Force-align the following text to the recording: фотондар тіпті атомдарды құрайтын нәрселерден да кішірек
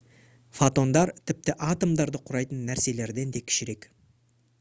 фотондар 0.59 1.11
тіпті 1.31 1.53
атомдарды 1.67 2.21
құрайтын 2.31 2.63
нәрселерден 2.71 3.35
да 3.37 3.43
кішірек 3.51 3.87